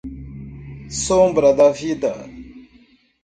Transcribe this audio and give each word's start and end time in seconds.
Sombra 0.89 1.53
da 1.53 1.69
vida 1.69 2.27